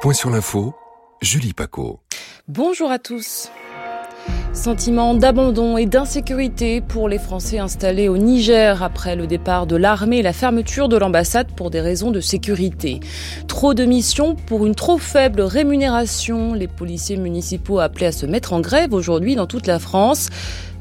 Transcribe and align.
point 0.00 0.12
sur 0.12 0.30
l'info, 0.30 0.74
Julie 1.22 1.52
Paco. 1.52 2.00
Bonjour 2.48 2.90
à 2.90 2.98
tous. 2.98 3.50
Sentiment 4.56 5.12
d'abandon 5.12 5.76
et 5.76 5.84
d'insécurité 5.84 6.80
pour 6.80 7.10
les 7.10 7.18
Français 7.18 7.58
installés 7.58 8.08
au 8.08 8.16
Niger 8.16 8.82
après 8.82 9.14
le 9.14 9.26
départ 9.26 9.66
de 9.66 9.76
l'armée 9.76 10.18
et 10.18 10.22
la 10.22 10.32
fermeture 10.32 10.88
de 10.88 10.96
l'ambassade 10.96 11.48
pour 11.54 11.70
des 11.70 11.82
raisons 11.82 12.10
de 12.10 12.20
sécurité. 12.20 13.00
Trop 13.48 13.74
de 13.74 13.84
missions 13.84 14.34
pour 14.34 14.64
une 14.66 14.74
trop 14.74 14.96
faible 14.96 15.42
rémunération. 15.42 16.54
Les 16.54 16.68
policiers 16.68 17.18
municipaux 17.18 17.80
appelés 17.80 18.06
à 18.06 18.12
se 18.12 18.24
mettre 18.24 18.54
en 18.54 18.60
grève 18.60 18.94
aujourd'hui 18.94 19.36
dans 19.36 19.46
toute 19.46 19.66
la 19.66 19.78
France. 19.78 20.30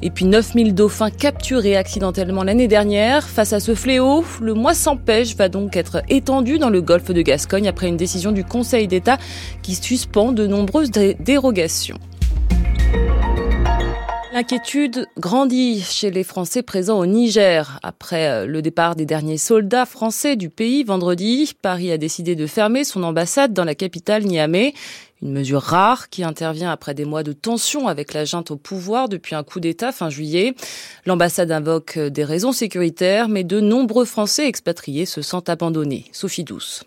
Et 0.01 0.09
puis 0.09 0.25
9000 0.25 0.73
dauphins 0.73 1.11
capturés 1.11 1.75
accidentellement 1.75 2.43
l'année 2.43 2.69
dernière. 2.69 3.27
Face 3.27 3.51
à 3.51 3.59
ce 3.59 3.75
fléau, 3.75 4.23
le 4.41 4.53
mois 4.53 4.73
sans 4.73 4.95
pêche 4.95 5.35
va 5.35 5.49
donc 5.49 5.75
être 5.75 6.01
étendu 6.07 6.59
dans 6.59 6.69
le 6.69 6.81
golfe 6.81 7.11
de 7.11 7.21
Gascogne 7.21 7.67
après 7.67 7.87
une 7.87 7.97
décision 7.97 8.31
du 8.31 8.45
Conseil 8.45 8.87
d'État 8.87 9.17
qui 9.61 9.75
suspend 9.75 10.31
de 10.31 10.47
nombreuses 10.47 10.91
dérogations. 10.91 11.99
L'inquiétude 14.35 15.07
grandit 15.17 15.79
chez 15.79 16.11
les 16.11 16.25
Français 16.25 16.61
présents 16.61 16.99
au 16.99 17.05
Niger. 17.05 17.79
Après 17.83 18.27
euh, 18.27 18.45
le 18.45 18.61
départ 18.61 18.97
des 18.97 19.05
derniers 19.05 19.37
soldats 19.37 19.85
français 19.85 20.35
du 20.35 20.49
pays 20.49 20.83
vendredi, 20.83 21.53
Paris 21.61 21.89
a 21.89 21.97
décidé 21.97 22.35
de 22.35 22.45
fermer 22.45 22.83
son 22.83 23.03
ambassade 23.03 23.53
dans 23.53 23.63
la 23.63 23.75
capitale 23.75 24.25
Niamey. 24.25 24.73
Une 25.21 25.31
mesure 25.31 25.61
rare 25.61 26.09
qui 26.09 26.21
intervient 26.25 26.69
après 26.69 26.93
des 26.93 27.05
mois 27.05 27.23
de 27.23 27.31
tension 27.31 27.87
avec 27.87 28.13
la 28.13 28.25
junte 28.25 28.51
au 28.51 28.57
pouvoir 28.57 29.07
depuis 29.07 29.35
un 29.35 29.43
coup 29.43 29.61
d'État 29.61 29.93
fin 29.93 30.09
juillet. 30.09 30.53
L'ambassade 31.05 31.53
invoque 31.53 31.97
des 31.97 32.25
raisons 32.25 32.51
sécuritaires, 32.51 33.29
mais 33.29 33.45
de 33.45 33.61
nombreux 33.61 34.03
Français 34.03 34.49
expatriés 34.49 35.05
se 35.05 35.21
sentent 35.21 35.47
abandonnés. 35.47 36.07
Sophie 36.11 36.43
Douce. 36.43 36.83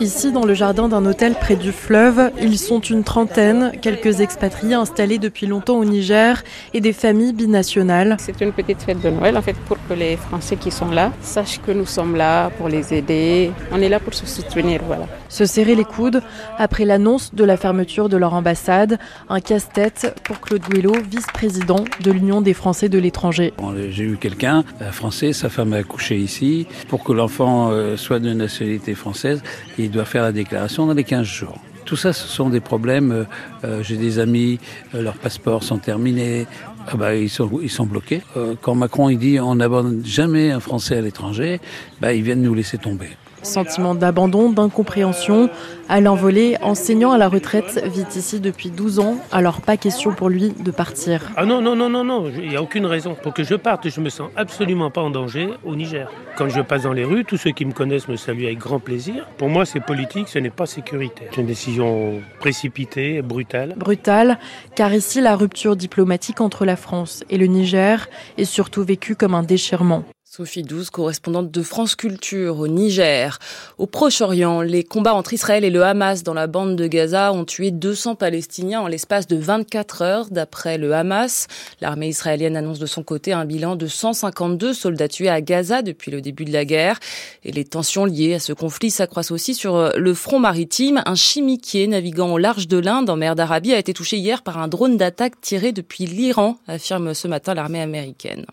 Ici, 0.00 0.32
dans 0.32 0.44
le 0.44 0.54
jardin 0.54 0.88
d'un 0.88 1.06
hôtel 1.06 1.34
près 1.34 1.54
du 1.54 1.70
fleuve, 1.70 2.32
ils 2.42 2.58
sont 2.58 2.80
une 2.80 3.04
trentaine, 3.04 3.72
quelques 3.80 4.20
expatriés 4.20 4.74
installés 4.74 5.18
depuis 5.18 5.46
longtemps 5.46 5.76
au 5.76 5.84
Niger 5.84 6.42
et 6.74 6.80
des 6.80 6.92
familles 6.92 7.32
binationales. 7.32 8.16
C'est 8.18 8.40
une 8.40 8.52
petite 8.52 8.82
fête 8.82 9.00
de 9.00 9.10
Noël, 9.10 9.36
en 9.36 9.42
fait, 9.42 9.54
pour 9.66 9.76
que 9.88 9.94
les 9.94 10.16
Français 10.16 10.56
qui 10.56 10.72
sont 10.72 10.90
là 10.90 11.12
sachent 11.22 11.60
que 11.60 11.70
nous 11.70 11.86
sommes 11.86 12.16
là 12.16 12.50
pour 12.50 12.68
les 12.68 12.92
aider. 12.92 13.52
On 13.70 13.80
est 13.80 13.88
là 13.88 14.00
pour 14.00 14.14
se 14.14 14.26
soutenir, 14.26 14.80
voilà. 14.84 15.06
Se 15.28 15.46
serrer 15.46 15.76
les 15.76 15.84
coudes 15.84 16.22
après 16.58 16.84
l'annonce 16.84 17.32
de 17.32 17.44
la 17.44 17.56
fermeture 17.56 18.08
de 18.08 18.16
leur 18.16 18.34
ambassade, 18.34 18.98
un 19.28 19.40
casse-tête 19.40 20.20
pour 20.24 20.40
Claude 20.40 20.62
Guélo, 20.68 20.92
vice-président 21.08 21.84
de 22.02 22.10
l'Union 22.10 22.40
des 22.40 22.54
Français 22.54 22.88
de 22.88 22.98
l'étranger. 22.98 23.52
J'ai 23.90 24.04
eu 24.04 24.16
quelqu'un, 24.16 24.64
un 24.80 24.92
Français, 24.92 25.32
sa 25.32 25.48
femme 25.48 25.72
a 25.72 25.76
accouché 25.76 26.16
ici, 26.16 26.66
pour 26.88 27.04
que 27.04 27.12
l'enfant 27.12 27.70
euh, 27.70 27.96
soit 27.96 28.18
de 28.18 28.32
nationalité 28.32 28.94
française 28.94 29.42
il 29.84 29.90
doit 29.90 30.04
faire 30.04 30.22
la 30.22 30.32
déclaration 30.32 30.86
dans 30.86 30.94
les 30.94 31.04
15 31.04 31.26
jours. 31.26 31.58
Tout 31.84 31.96
ça, 31.96 32.12
ce 32.12 32.26
sont 32.26 32.48
des 32.48 32.60
problèmes. 32.60 33.12
Euh, 33.12 33.24
euh, 33.64 33.82
j'ai 33.82 33.96
des 33.96 34.18
amis, 34.18 34.58
euh, 34.94 35.02
leurs 35.02 35.16
passeports 35.16 35.62
sont 35.62 35.78
terminés, 35.78 36.46
ah 36.86 36.96
bah, 36.96 37.14
ils, 37.14 37.28
sont, 37.28 37.50
ils 37.62 37.70
sont 37.70 37.86
bloqués. 37.86 38.22
quand 38.60 38.74
Macron 38.74 39.08
il 39.08 39.18
dit 39.18 39.40
on 39.40 39.54
n'abandonne 39.54 40.04
jamais 40.04 40.50
un 40.50 40.60
Français 40.60 40.96
à 40.96 41.00
l'étranger, 41.00 41.60
bah, 42.00 42.12
ils 42.12 42.22
viennent 42.22 42.42
nous 42.42 42.54
laisser 42.54 42.78
tomber. 42.78 43.08
Sentiment 43.44 43.94
d'abandon, 43.94 44.50
d'incompréhension. 44.50 45.50
Alain 45.88 46.14
Volé, 46.14 46.56
enseignant 46.62 47.12
à 47.12 47.18
la 47.18 47.28
retraite, 47.28 47.82
vit 47.86 48.06
ici 48.16 48.40
depuis 48.40 48.70
12 48.70 49.00
ans, 49.00 49.16
alors 49.32 49.60
pas 49.60 49.76
question 49.76 50.12
pour 50.12 50.30
lui 50.30 50.54
de 50.58 50.70
partir. 50.70 51.30
Ah 51.36 51.44
non, 51.44 51.60
non, 51.60 51.76
non, 51.76 51.90
non, 51.90 52.04
non, 52.04 52.30
il 52.30 52.48
n'y 52.48 52.56
a 52.56 52.62
aucune 52.62 52.86
raison. 52.86 53.14
Pour 53.22 53.34
que 53.34 53.44
je 53.44 53.54
parte, 53.54 53.88
je 53.88 54.00
me 54.00 54.08
sens 54.08 54.30
absolument 54.34 54.90
pas 54.90 55.02
en 55.02 55.10
danger 55.10 55.48
au 55.64 55.76
Niger. 55.76 56.10
Quand 56.36 56.48
je 56.48 56.62
passe 56.62 56.82
dans 56.82 56.92
les 56.94 57.04
rues, 57.04 57.24
tous 57.24 57.36
ceux 57.36 57.50
qui 57.50 57.64
me 57.66 57.72
connaissent 57.72 58.08
me 58.08 58.16
saluent 58.16 58.46
avec 58.46 58.58
grand 58.58 58.80
plaisir. 58.80 59.26
Pour 59.36 59.48
moi, 59.48 59.66
c'est 59.66 59.80
politique, 59.80 60.28
ce 60.28 60.38
n'est 60.38 60.50
pas 60.50 60.66
sécuritaire. 60.66 61.28
C'est 61.30 61.40
une 61.42 61.46
décision 61.46 62.22
précipitée, 62.40 63.20
brutale. 63.22 63.74
Brutale, 63.76 64.38
car 64.74 64.92
ici, 64.94 65.20
la 65.20 65.36
rupture 65.36 65.76
diplomatique 65.76 66.40
entre 66.40 66.64
la 66.64 66.76
France 66.76 67.24
et 67.28 67.36
le 67.36 67.46
Niger 67.46 68.08
est 68.38 68.44
surtout 68.44 68.84
vécue 68.84 69.16
comme 69.16 69.34
un 69.34 69.42
déchirement. 69.42 70.04
Sophie 70.36 70.64
Douze, 70.64 70.90
correspondante 70.90 71.52
de 71.52 71.62
France 71.62 71.94
Culture 71.94 72.58
au 72.58 72.66
Niger. 72.66 73.38
Au 73.78 73.86
Proche-Orient, 73.86 74.62
les 74.62 74.82
combats 74.82 75.14
entre 75.14 75.32
Israël 75.32 75.62
et 75.62 75.70
le 75.70 75.84
Hamas 75.84 76.24
dans 76.24 76.34
la 76.34 76.48
bande 76.48 76.74
de 76.74 76.88
Gaza 76.88 77.32
ont 77.32 77.44
tué 77.44 77.70
200 77.70 78.16
Palestiniens 78.16 78.80
en 78.80 78.88
l'espace 78.88 79.28
de 79.28 79.36
24 79.36 80.02
heures, 80.02 80.30
d'après 80.32 80.76
le 80.76 80.92
Hamas. 80.92 81.46
L'armée 81.80 82.08
israélienne 82.08 82.56
annonce 82.56 82.80
de 82.80 82.86
son 82.86 83.04
côté 83.04 83.32
un 83.32 83.44
bilan 83.44 83.76
de 83.76 83.86
152 83.86 84.74
soldats 84.74 85.06
tués 85.06 85.28
à 85.28 85.40
Gaza 85.40 85.82
depuis 85.82 86.10
le 86.10 86.20
début 86.20 86.44
de 86.44 86.52
la 86.52 86.64
guerre. 86.64 86.98
Et 87.44 87.52
les 87.52 87.64
tensions 87.64 88.04
liées 88.04 88.34
à 88.34 88.40
ce 88.40 88.52
conflit 88.52 88.90
s'accroissent 88.90 89.30
aussi 89.30 89.54
sur 89.54 89.92
le 89.96 90.14
front 90.14 90.40
maritime. 90.40 91.00
Un 91.06 91.14
chimiquier 91.14 91.86
naviguant 91.86 92.32
au 92.32 92.38
large 92.38 92.66
de 92.66 92.78
l'Inde, 92.78 93.08
en 93.08 93.14
mer 93.14 93.36
d'Arabie, 93.36 93.72
a 93.72 93.78
été 93.78 93.94
touché 93.94 94.16
hier 94.16 94.42
par 94.42 94.58
un 94.58 94.66
drone 94.66 94.96
d'attaque 94.96 95.40
tiré 95.40 95.70
depuis 95.70 96.06
l'Iran, 96.06 96.56
affirme 96.66 97.14
ce 97.14 97.28
matin 97.28 97.54
l'armée 97.54 97.80
américaine. 97.80 98.46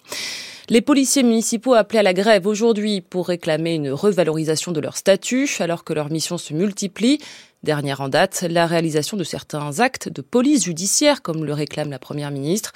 Les 0.72 0.80
policiers 0.80 1.24
municipaux 1.24 1.74
appelés 1.74 2.00
à 2.00 2.04
la 2.04 2.14
grève 2.14 2.48
aujourd'hui 2.48 3.02
pour 3.02 3.28
réclamer 3.28 3.76
une 3.76 3.92
revalorisation 3.92 4.72
de 4.72 4.80
leur 4.80 4.96
statut 4.96 5.50
alors 5.59 5.84
que 5.84 5.92
leurs 5.92 6.09
missions 6.09 6.38
se 6.38 6.54
multiplient. 6.54 7.18
Dernière 7.62 8.00
en 8.00 8.08
date, 8.08 8.46
la 8.50 8.68
réalisation 8.68 9.18
de 9.18 9.26
certains 9.26 9.82
actes 9.82 10.08
de 10.08 10.22
police 10.22 10.64
judiciaire, 10.64 11.22
comme 11.22 11.44
le 11.44 11.52
réclame 11.52 11.92
la 11.92 12.00
Première 12.00 12.32
ministre. 12.32 12.72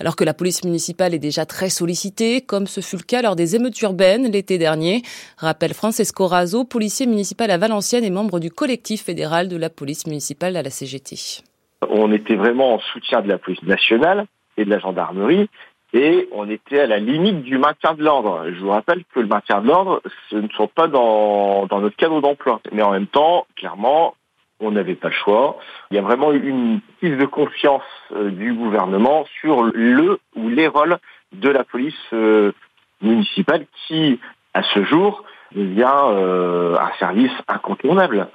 Alors 0.00 0.16
que 0.16 0.24
la 0.24 0.34
police 0.34 0.64
municipale 0.64 1.14
est 1.14 1.20
déjà 1.20 1.46
très 1.46 1.70
sollicitée, 1.70 2.40
comme 2.40 2.66
ce 2.66 2.80
fut 2.80 2.96
le 2.96 3.04
cas 3.04 3.22
lors 3.22 3.36
des 3.36 3.54
émeutes 3.54 3.80
urbaines 3.80 4.28
l'été 4.28 4.58
dernier, 4.58 5.02
rappelle 5.38 5.72
Francesco 5.72 6.26
Razo, 6.26 6.64
policier 6.64 7.06
municipal 7.06 7.52
à 7.52 7.58
Valenciennes 7.58 8.02
et 8.02 8.10
membre 8.10 8.40
du 8.40 8.50
collectif 8.50 9.04
fédéral 9.04 9.46
de 9.46 9.56
la 9.56 9.70
police 9.70 10.08
municipale 10.08 10.56
à 10.56 10.64
la 10.64 10.70
CGT. 10.70 11.44
On 11.90 12.10
était 12.10 12.34
vraiment 12.34 12.74
en 12.74 12.80
soutien 12.80 13.22
de 13.22 13.28
la 13.28 13.38
police 13.38 13.62
nationale 13.62 14.26
et 14.56 14.64
de 14.64 14.70
la 14.70 14.80
gendarmerie, 14.80 15.48
et 15.96 16.28
on 16.30 16.50
était 16.50 16.80
à 16.80 16.86
la 16.86 16.98
limite 16.98 17.42
du 17.42 17.56
maintien 17.56 17.94
de 17.94 18.04
l'ordre. 18.04 18.44
Je 18.50 18.60
vous 18.60 18.68
rappelle 18.68 19.02
que 19.14 19.20
le 19.20 19.26
maintien 19.26 19.62
de 19.62 19.66
l'ordre, 19.66 20.02
ce 20.28 20.36
ne 20.36 20.48
sont 20.48 20.68
pas 20.68 20.88
dans, 20.88 21.66
dans 21.66 21.80
notre 21.80 21.96
cadre 21.96 22.20
d'emploi. 22.20 22.60
Mais 22.70 22.82
en 22.82 22.90
même 22.90 23.06
temps, 23.06 23.46
clairement, 23.56 24.14
on 24.60 24.72
n'avait 24.72 24.94
pas 24.94 25.08
le 25.08 25.14
choix. 25.14 25.58
Il 25.90 25.96
y 25.96 25.98
a 25.98 26.02
vraiment 26.02 26.32
une 26.32 26.80
prise 26.98 27.16
de 27.16 27.24
confiance 27.24 27.82
euh, 28.12 28.30
du 28.30 28.52
gouvernement 28.52 29.24
sur 29.40 29.62
le 29.62 30.20
ou 30.34 30.48
les 30.50 30.68
rôles 30.68 30.98
de 31.32 31.48
la 31.48 31.64
police 31.64 31.94
euh, 32.12 32.52
municipale 33.00 33.64
qui, 33.86 34.20
à 34.52 34.62
ce 34.62 34.84
jour, 34.84 35.24
devient 35.54 35.98
euh, 36.10 36.76
un 36.78 36.92
service 36.98 37.32
incontournable. 37.48 38.28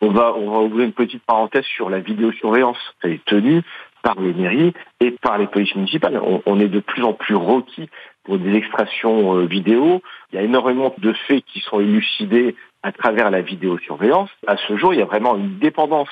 On 0.00 0.08
va, 0.08 0.34
on 0.34 0.50
va 0.50 0.58
ouvrir 0.60 0.86
une 0.86 0.92
petite 0.92 1.24
parenthèse 1.24 1.64
sur 1.64 1.90
la 1.90 2.00
vidéosurveillance. 2.00 2.78
Elle 3.02 3.12
est 3.12 3.24
tenue 3.26 3.62
par 4.02 4.20
les 4.20 4.34
mairies 4.34 4.72
et 5.00 5.12
par 5.12 5.38
les 5.38 5.46
polices 5.46 5.74
municipales. 5.74 6.20
On, 6.46 6.60
est 6.60 6.68
de 6.68 6.80
plus 6.80 7.02
en 7.02 7.12
plus 7.12 7.34
requis 7.34 7.88
pour 8.24 8.38
des 8.38 8.54
extractions 8.54 9.36
euh, 9.36 9.46
vidéo. 9.46 10.02
Il 10.32 10.36
y 10.36 10.38
a 10.38 10.42
énormément 10.42 10.94
de 10.98 11.12
faits 11.12 11.44
qui 11.44 11.60
sont 11.60 11.80
élucidés 11.80 12.54
à 12.82 12.92
travers 12.92 13.30
la 13.30 13.40
vidéosurveillance. 13.40 14.30
À 14.46 14.56
ce 14.56 14.76
jour, 14.76 14.92
il 14.92 14.98
y 14.98 15.02
a 15.02 15.06
vraiment 15.06 15.36
une 15.36 15.58
dépendance 15.58 16.08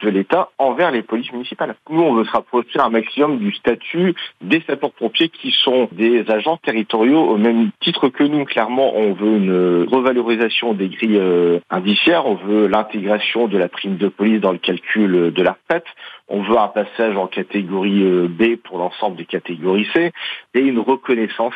de 0.00 0.08
l'État 0.08 0.50
envers 0.58 0.90
les 0.90 1.02
polices 1.02 1.32
municipales. 1.32 1.74
Nous, 1.90 2.00
on 2.00 2.14
veut 2.14 2.24
se 2.24 2.30
rapprocher 2.30 2.80
un 2.80 2.90
maximum 2.90 3.38
du 3.38 3.52
statut 3.52 4.14
des 4.40 4.62
sapeurs-pompiers 4.66 5.28
qui 5.28 5.52
sont 5.64 5.88
des 5.92 6.28
agents 6.30 6.56
territoriaux 6.56 7.22
au 7.22 7.36
même 7.36 7.70
titre 7.80 8.08
que 8.08 8.24
nous. 8.24 8.44
Clairement, 8.44 8.96
on 8.96 9.12
veut 9.12 9.36
une 9.36 9.86
revalorisation 9.90 10.74
des 10.74 10.88
grilles 10.88 11.18
euh, 11.18 11.60
indiciaires, 11.70 12.26
on 12.26 12.34
veut 12.34 12.66
l'intégration 12.66 13.48
de 13.48 13.58
la 13.58 13.68
prime 13.68 13.96
de 13.96 14.08
police 14.08 14.40
dans 14.40 14.52
le 14.52 14.58
calcul 14.58 15.32
de 15.32 15.42
la 15.42 15.52
retraite, 15.52 15.86
on 16.28 16.42
veut 16.42 16.58
un 16.58 16.68
passage 16.68 17.16
en 17.16 17.26
catégorie 17.26 18.02
euh, 18.02 18.28
B 18.28 18.56
pour 18.56 18.78
l'ensemble 18.78 19.16
des 19.16 19.26
catégories 19.26 19.88
C 19.92 20.12
et 20.54 20.60
une 20.60 20.78
reconnaissance 20.78 21.54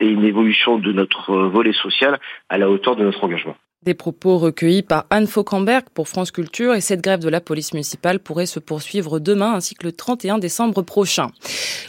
et 0.00 0.08
une 0.08 0.24
évolution 0.24 0.78
de 0.78 0.92
notre 0.92 1.34
volet 1.34 1.72
social 1.72 2.18
à 2.48 2.58
la 2.58 2.70
hauteur 2.70 2.96
de 2.96 3.04
notre 3.04 3.22
engagement. 3.24 3.56
Des 3.84 3.92
propos 3.92 4.38
recueillis 4.38 4.82
par 4.82 5.04
Anne 5.10 5.26
Fauquemberg 5.26 5.84
pour 5.92 6.08
France 6.08 6.30
Culture 6.30 6.72
et 6.74 6.80
cette 6.80 7.02
grève 7.02 7.20
de 7.20 7.28
la 7.28 7.42
police 7.42 7.74
municipale 7.74 8.18
pourrait 8.18 8.46
se 8.46 8.58
poursuivre 8.58 9.18
demain 9.18 9.52
ainsi 9.52 9.74
que 9.74 9.84
le 9.84 9.92
31 9.92 10.38
décembre 10.38 10.80
prochain. 10.80 11.30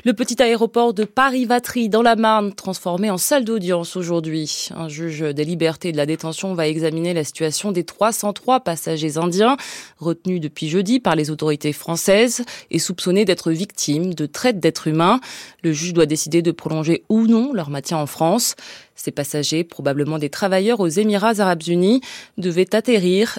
Le 0.03 0.11
petit 0.11 0.43
aéroport 0.43 0.93
de 0.93 1.05
Paris-Vatry 1.05 1.87
dans 1.87 2.01
la 2.01 2.17
Marne 2.17 2.53
transformé 2.53 3.09
en 3.09 3.17
salle 3.17 3.45
d'audience 3.45 3.95
aujourd'hui. 3.95 4.67
Un 4.75 4.89
juge 4.89 5.21
des 5.21 5.45
libertés 5.45 5.89
et 5.89 5.91
de 5.93 5.97
la 5.97 6.05
détention 6.05 6.53
va 6.53 6.67
examiner 6.67 7.13
la 7.13 7.23
situation 7.23 7.71
des 7.71 7.85
303 7.85 8.59
passagers 8.59 9.17
indiens 9.17 9.55
retenus 9.97 10.41
depuis 10.41 10.67
jeudi 10.67 10.99
par 10.99 11.15
les 11.15 11.31
autorités 11.31 11.71
françaises 11.71 12.43
et 12.71 12.79
soupçonnés 12.79 13.23
d'être 13.23 13.53
victimes 13.53 14.13
de 14.13 14.25
traite 14.25 14.59
d'êtres 14.59 14.87
humains. 14.87 15.21
Le 15.63 15.71
juge 15.71 15.93
doit 15.93 16.05
décider 16.05 16.41
de 16.41 16.51
prolonger 16.51 17.05
ou 17.07 17.25
non 17.25 17.53
leur 17.53 17.69
maintien 17.69 17.97
en 17.97 18.05
France. 18.05 18.55
Ces 18.95 19.11
passagers, 19.11 19.63
probablement 19.63 20.17
des 20.17 20.29
travailleurs 20.29 20.79
aux 20.79 20.87
Émirats 20.87 21.39
arabes 21.39 21.63
unis, 21.67 22.01
devaient 22.37 22.73
atterrir, 22.75 23.37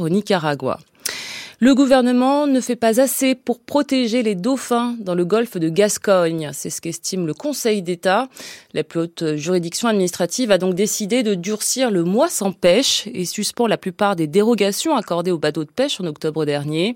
au 0.00 0.08
Nicaragua. 0.08 0.78
Le 1.60 1.74
gouvernement 1.74 2.46
ne 2.46 2.60
fait 2.60 2.76
pas 2.76 3.00
assez 3.00 3.34
pour 3.34 3.58
protéger 3.58 4.22
les 4.22 4.36
dauphins 4.36 4.94
dans 5.00 5.16
le 5.16 5.24
golfe 5.24 5.56
de 5.56 5.68
Gascogne. 5.68 6.50
C'est 6.52 6.70
ce 6.70 6.80
qu'estime 6.80 7.26
le 7.26 7.34
Conseil 7.34 7.82
d'État. 7.82 8.28
La 8.74 8.84
plus 8.84 9.00
haute 9.00 9.34
juridiction 9.34 9.88
administrative 9.88 10.52
a 10.52 10.58
donc 10.58 10.76
décidé 10.76 11.24
de 11.24 11.34
durcir 11.34 11.90
le 11.90 12.04
mois 12.04 12.28
sans 12.28 12.52
pêche 12.52 13.08
et 13.12 13.24
suspend 13.24 13.66
la 13.66 13.76
plupart 13.76 14.14
des 14.14 14.28
dérogations 14.28 14.94
accordées 14.94 15.32
aux 15.32 15.38
bateaux 15.38 15.64
de 15.64 15.70
pêche 15.70 16.00
en 16.00 16.04
octobre 16.04 16.44
dernier. 16.44 16.94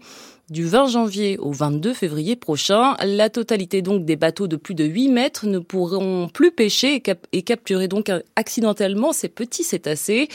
Du 0.52 0.66
20 0.66 0.88
janvier 0.88 1.38
au 1.38 1.50
22 1.50 1.94
février 1.94 2.36
prochain, 2.36 2.94
la 3.02 3.30
totalité 3.30 3.80
donc 3.80 4.04
des 4.04 4.16
bateaux 4.16 4.48
de 4.48 4.56
plus 4.56 4.74
de 4.74 4.84
8 4.84 5.08
mètres 5.08 5.46
ne 5.46 5.58
pourront 5.58 6.28
plus 6.28 6.52
pêcher 6.52 7.02
et, 7.32 7.42
capturer 7.42 7.88
donc 7.88 8.12
accidentellement 8.36 9.14
ces 9.14 9.30
petits 9.30 9.64
cétacés. 9.64 10.28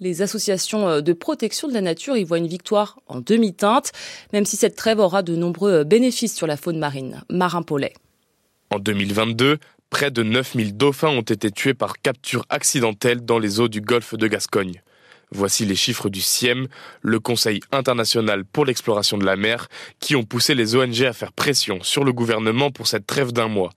Les 0.00 0.22
associations 0.22 0.88
euh, 0.88 1.00
de 1.02 1.12
protection 1.12 1.68
de 1.68 1.74
la 1.74 1.82
nature 1.82 2.16
y 2.16 2.24
voient 2.24 2.38
une 2.38 2.46
victoire 2.46 3.00
en 3.06 3.20
demi-teinte, 3.20 3.92
même 4.32 4.46
si 4.46 4.56
cette 4.56 4.76
trêve 4.76 4.98
aura 4.98 5.22
de 5.22 5.36
nombreux 5.36 5.84
bénéfices 5.84 6.34
sur 6.34 6.46
la 6.46 6.56
faune 6.56 6.78
marine. 6.78 7.20
Marin 7.28 7.60
Paulet. 7.60 7.92
En 8.70 8.78
2022, 8.78 9.58
près 9.90 10.10
de 10.10 10.22
9000 10.22 10.74
dauphins 10.74 11.10
ont 11.10 11.20
été 11.20 11.50
tués 11.50 11.74
par 11.74 12.00
capture 12.00 12.46
accidentelle 12.48 13.26
dans 13.26 13.38
les 13.38 13.60
eaux 13.60 13.68
du 13.68 13.82
golfe 13.82 14.14
de 14.14 14.26
Gascogne. 14.26 14.80
Voici 15.32 15.64
les 15.64 15.76
chiffres 15.76 16.08
du 16.08 16.20
CIEM, 16.20 16.66
le 17.02 17.20
Conseil 17.20 17.60
international 17.70 18.44
pour 18.44 18.64
l'exploration 18.64 19.16
de 19.16 19.24
la 19.24 19.36
mer, 19.36 19.68
qui 20.00 20.16
ont 20.16 20.24
poussé 20.24 20.54
les 20.54 20.74
ONG 20.74 21.02
à 21.02 21.12
faire 21.12 21.32
pression 21.32 21.82
sur 21.82 22.04
le 22.04 22.12
gouvernement 22.12 22.70
pour 22.70 22.88
cette 22.88 23.06
trêve 23.06 23.32
d'un 23.32 23.48
mois. 23.48 23.70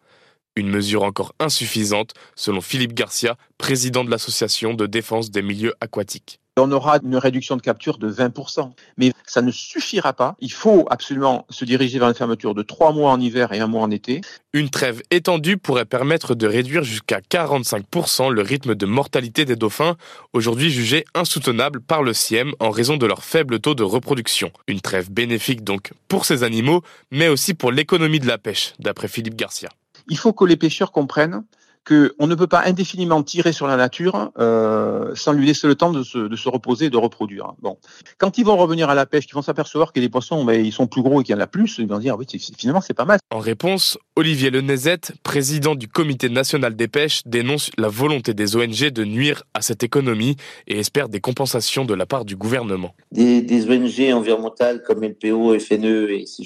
Une 0.55 0.69
mesure 0.69 1.03
encore 1.03 1.33
insuffisante, 1.39 2.13
selon 2.35 2.61
Philippe 2.61 2.93
Garcia, 2.93 3.37
président 3.57 4.03
de 4.03 4.11
l'Association 4.11 4.73
de 4.73 4.85
défense 4.85 5.31
des 5.31 5.41
milieux 5.41 5.73
aquatiques 5.81 6.39
on 6.57 6.71
aura 6.71 6.99
une 7.03 7.15
réduction 7.15 7.55
de 7.55 7.61
capture 7.61 7.97
de 7.97 8.11
20%. 8.11 8.71
Mais 8.97 9.11
ça 9.25 9.41
ne 9.41 9.51
suffira 9.51 10.13
pas. 10.13 10.35
Il 10.39 10.51
faut 10.51 10.85
absolument 10.89 11.45
se 11.49 11.65
diriger 11.65 11.99
vers 11.99 12.09
une 12.09 12.13
fermeture 12.13 12.53
de 12.53 12.61
trois 12.61 12.91
mois 12.93 13.11
en 13.11 13.19
hiver 13.19 13.51
et 13.53 13.59
un 13.59 13.67
mois 13.67 13.81
en 13.81 13.91
été. 13.91 14.21
Une 14.53 14.69
trêve 14.69 15.01
étendue 15.09 15.57
pourrait 15.57 15.85
permettre 15.85 16.35
de 16.35 16.45
réduire 16.45 16.83
jusqu'à 16.83 17.19
45% 17.19 18.31
le 18.31 18.41
rythme 18.41 18.75
de 18.75 18.85
mortalité 18.85 19.45
des 19.45 19.55
dauphins, 19.55 19.95
aujourd'hui 20.33 20.69
jugé 20.69 21.05
insoutenable 21.15 21.81
par 21.81 22.03
le 22.03 22.13
CIEM 22.13 22.53
en 22.59 22.69
raison 22.69 22.97
de 22.97 23.05
leur 23.05 23.23
faible 23.23 23.59
taux 23.59 23.75
de 23.75 23.83
reproduction. 23.83 24.51
Une 24.67 24.81
trêve 24.81 25.11
bénéfique 25.11 25.63
donc 25.63 25.93
pour 26.07 26.25
ces 26.25 26.43
animaux, 26.43 26.83
mais 27.11 27.29
aussi 27.29 27.55
pour 27.55 27.71
l'économie 27.71 28.19
de 28.19 28.27
la 28.27 28.37
pêche, 28.37 28.73
d'après 28.79 29.07
Philippe 29.07 29.35
Garcia. 29.35 29.69
Il 30.07 30.17
faut 30.17 30.33
que 30.33 30.45
les 30.45 30.57
pêcheurs 30.57 30.91
comprennent 30.91 31.43
qu'on 31.85 32.27
ne 32.27 32.35
peut 32.35 32.47
pas 32.47 32.63
indéfiniment 32.65 33.23
tirer 33.23 33.51
sur 33.51 33.67
la 33.67 33.75
nature 33.75 34.31
euh, 34.39 35.11
sans 35.15 35.33
lui 35.33 35.45
laisser 35.45 35.67
le 35.67 35.75
temps 35.75 35.91
de 35.91 36.03
se, 36.03 36.17
de 36.17 36.35
se, 36.35 36.49
reposer 36.49 36.85
et 36.85 36.89
de 36.89 36.97
reproduire. 36.97 37.53
Bon, 37.61 37.77
quand 38.17 38.37
ils 38.37 38.45
vont 38.45 38.57
revenir 38.57 38.89
à 38.89 38.95
la 38.95 39.05
pêche, 39.05 39.25
ils 39.29 39.33
vont 39.33 39.41
s'apercevoir 39.41 39.91
que 39.91 39.99
les 39.99 40.09
poissons, 40.09 40.45
ben, 40.45 40.63
ils 40.63 40.71
sont 40.71 40.87
plus 40.87 41.01
gros 41.01 41.21
et 41.21 41.23
qu'il 41.23 41.35
y 41.35 41.37
en 41.37 41.41
a 41.41 41.47
plus, 41.47 41.77
ils 41.79 41.87
vont 41.87 41.99
dire, 41.99 42.17
oui, 42.17 42.25
finalement, 42.57 42.81
c'est 42.81 42.93
pas 42.93 43.05
mal. 43.05 43.19
En 43.31 43.39
réponse, 43.39 43.97
Olivier 44.15 44.51
Lenezette, 44.51 45.13
président 45.23 45.73
du 45.73 45.87
Comité 45.87 46.29
national 46.29 46.75
des 46.75 46.87
pêches, 46.87 47.23
dénonce 47.25 47.71
la 47.79 47.87
volonté 47.87 48.35
des 48.35 48.55
ONG 48.55 48.91
de 48.91 49.05
nuire 49.05 49.41
à 49.55 49.63
cette 49.63 49.81
économie 49.81 50.35
et 50.67 50.77
espère 50.77 51.09
des 51.09 51.19
compensations 51.19 51.83
de 51.83 51.95
la 51.95 52.05
part 52.05 52.23
du 52.23 52.35
gouvernement. 52.35 52.93
Des, 53.11 53.67
ONG 53.67 54.13
environnementales 54.13 54.83
comme 54.83 55.03
LPO, 55.03 55.57
FNE 55.57 56.11
et 56.11 56.27
Sea 56.27 56.45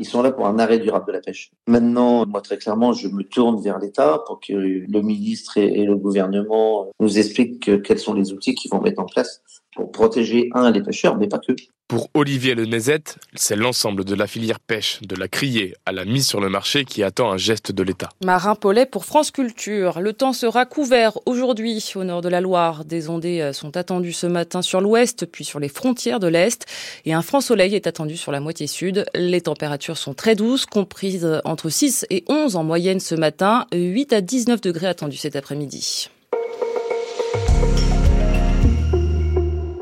ils 0.00 0.06
sont 0.06 0.22
là 0.22 0.32
pour 0.32 0.48
un 0.48 0.58
arrêt 0.58 0.80
durable 0.80 1.06
de 1.06 1.12
la 1.12 1.20
pêche. 1.20 1.52
Maintenant, 1.68 2.26
moi, 2.26 2.40
très 2.40 2.58
clairement, 2.58 2.92
je 2.92 3.06
me 3.06 3.22
tourne 3.22 3.62
vers 3.62 3.78
l'État 3.78 4.20
pour 4.26 4.40
que 4.40 4.52
le 4.52 5.02
ministre 5.02 5.56
et, 5.56 5.84
le 5.84 5.94
gouvernement 5.94 6.90
nous 6.98 7.16
expliquent 7.16 7.80
quels 7.84 8.00
sont 8.00 8.14
les 8.14 8.32
outils 8.32 8.56
qu'ils 8.56 8.72
vont 8.72 8.80
mettre 8.80 9.00
en 9.00 9.06
place 9.06 9.40
pour 9.76 9.92
protéger, 9.92 10.48
un, 10.52 10.72
les 10.72 10.82
pêcheurs, 10.82 11.16
mais 11.16 11.28
pas 11.28 11.38
que. 11.38 11.52
Pour 11.86 12.08
Olivier 12.14 12.54
Lenezette, 12.54 13.18
c'est 13.34 13.56
l'ensemble 13.56 14.06
de 14.06 14.14
la 14.14 14.26
filière 14.26 14.58
pêche, 14.58 15.00
de 15.02 15.14
la 15.16 15.28
criée 15.28 15.74
à 15.84 15.92
la 15.92 16.06
mise 16.06 16.26
sur 16.26 16.40
le 16.40 16.48
marché 16.48 16.86
qui 16.86 17.02
attend 17.02 17.30
un 17.30 17.36
geste 17.36 17.72
de 17.72 17.82
l'État. 17.82 18.08
Marin 18.24 18.54
Paulet 18.54 18.86
pour 18.86 19.04
France 19.04 19.30
Culture. 19.30 20.00
Le 20.00 20.14
temps 20.14 20.32
sera 20.32 20.64
couvert 20.64 21.18
aujourd'hui 21.26 21.92
au 21.94 22.04
nord 22.04 22.22
de 22.22 22.30
la 22.30 22.40
Loire. 22.40 22.86
Des 22.86 23.10
ondées 23.10 23.42
euh, 23.42 23.52
sont 23.52 23.76
attendues 23.76 24.14
ce 24.14 24.26
matin 24.26 24.62
sur 24.62 24.80
l'ouest, 24.80 25.26
puis 25.26 25.44
sur 25.44 25.60
les 25.60 25.68
frontières 25.68 26.20
de 26.20 26.26
l'est. 26.26 26.64
Et 27.04 27.12
un 27.12 27.20
franc 27.20 27.42
soleil 27.42 27.74
est 27.74 27.86
attendu 27.86 28.16
sur 28.16 28.32
la 28.32 28.40
moitié 28.40 28.66
sud. 28.66 29.04
Les 29.14 29.42
températures 29.42 29.98
sont 29.98 30.14
très 30.14 30.36
douces, 30.36 30.64
comprises 30.64 31.28
entre 31.44 31.68
6 31.68 32.06
et 32.08 32.24
11 32.30 32.56
en 32.56 32.64
moyenne 32.64 32.98
ce 32.98 33.14
matin, 33.14 33.66
8 33.74 34.14
à 34.14 34.22
19 34.22 34.62
degrés 34.62 34.86
attendus 34.86 35.18
cet 35.18 35.36
après-midi. 35.36 36.08